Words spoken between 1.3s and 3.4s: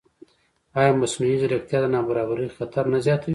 ځیرکتیا د نابرابرۍ خطر نه زیاتوي؟